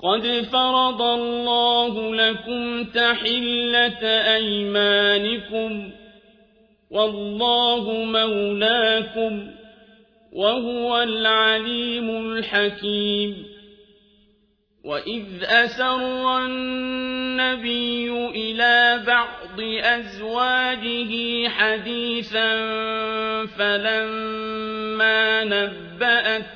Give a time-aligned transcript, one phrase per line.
[0.00, 4.04] قد فرض الله لكم تحلة
[4.34, 5.90] أيمانكم
[6.90, 9.50] والله مولاكم
[10.32, 13.46] وهو العليم الحكيم
[14.84, 22.56] وإذ أسر النبي إلى بعض أزواجه حديثا
[23.46, 26.55] فلما نبأت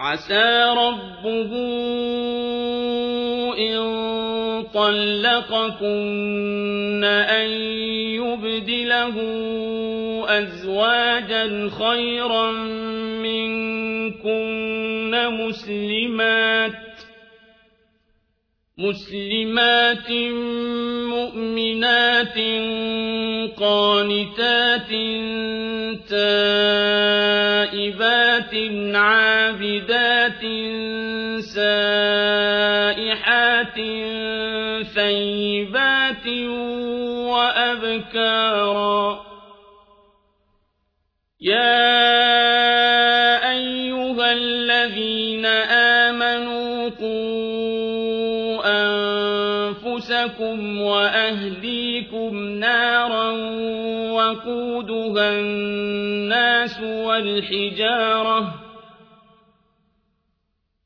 [0.00, 1.52] عسى ربه
[3.58, 3.80] إن
[4.74, 5.84] طلقكن
[7.04, 7.50] أن
[8.16, 9.16] يبدله
[10.28, 12.52] أزواجا خيرا
[13.22, 16.72] منكن مسلمات
[18.78, 20.10] مسلمات
[21.12, 22.38] مؤمنات
[23.56, 24.90] قانتات
[26.08, 27.29] تائبات
[28.96, 30.42] عابدات
[31.40, 33.00] سائحات
[34.94, 36.26] ثيبات
[37.30, 39.04] وأبكارا.
[41.40, 42.09] يا
[49.70, 53.30] أنفسكم وأهليكم نارا
[54.12, 58.54] وقودها الناس والحجارة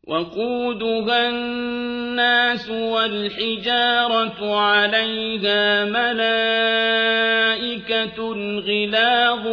[0.09, 7.15] وقودها الناس والحجارة عليها ملائكة
[8.61, 9.44] غلاظ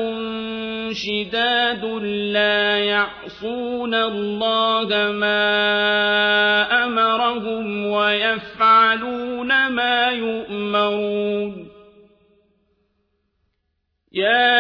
[0.92, 1.86] شداد
[2.34, 6.11] لا يعصون الله ما
[8.92, 11.68] ويفعلون ما يؤمرون.
[14.14, 14.52] يا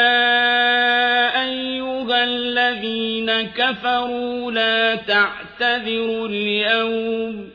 [1.43, 7.49] أيها الذين كفروا لا تعتذروا اليوم.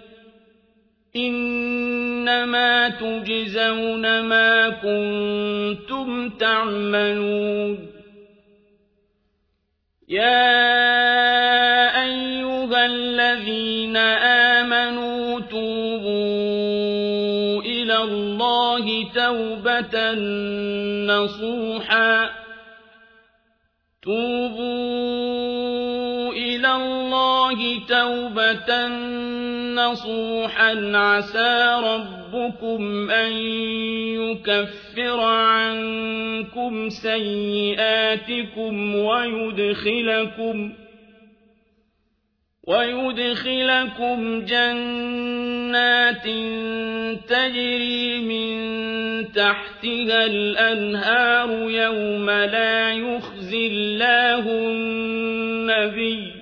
[1.16, 7.87] إنما تجزون ما كنتم تعملون.
[10.08, 10.66] يا
[12.04, 14.16] أيها الذين
[19.26, 20.12] توبة
[21.06, 22.31] نصوحا.
[24.03, 25.12] توبوا
[26.32, 28.88] إلى الله توبة
[29.75, 30.92] نصوحا.
[30.94, 33.32] عسى ربكم أن
[34.16, 40.86] يكفر عنكم سيئاتكم ويدخلكم
[42.66, 46.27] ويدخلكم جنات
[47.28, 48.56] تجري من
[49.32, 56.32] تحتها الأنهار يوم لا يخزي الله النبي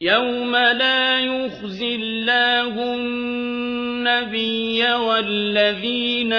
[0.00, 6.32] يوم لا يخزي الله النبي والذين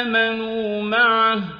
[0.00, 1.59] آمنوا معه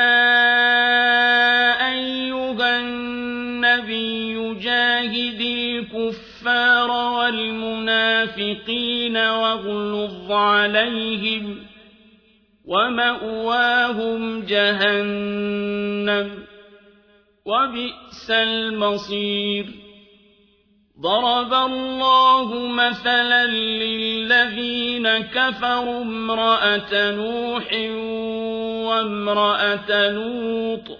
[8.69, 11.57] والمنافقين واغلظ عليهم
[12.65, 16.45] ومأواهم جهنم
[17.45, 19.65] وبئس المصير
[21.01, 27.73] ضرب الله مثلا للذين كفروا امرأة نوح
[28.87, 30.97] وامرأة لوط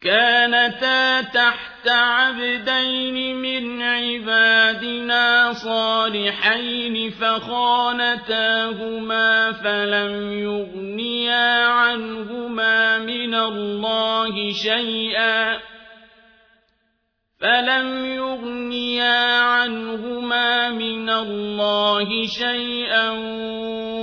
[0.00, 8.52] كانتا تحت عبدين من عبادنا صالحين فخانتاهما
[9.52, 15.58] فلم يغنيا عنهما من الله شيئا
[17.40, 23.10] فلم يغنيا عنهما من الله شيئا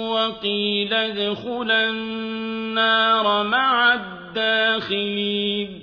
[0.10, 5.83] وقيل ادخلا النار مع الداخلين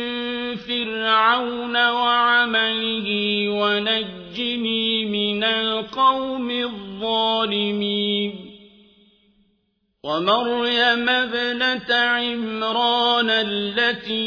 [0.71, 3.07] فرعون وعمله
[3.49, 8.33] ونجني من القوم الظالمين
[10.03, 14.21] ومريم ابنة عمران التي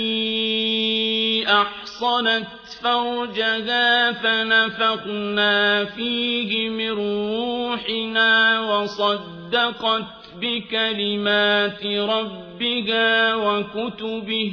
[1.49, 2.47] أحصنت
[2.83, 10.05] فرجها فنفقنا فيه من روحنا وصدقت
[10.41, 14.53] بكلمات ربها وكتبه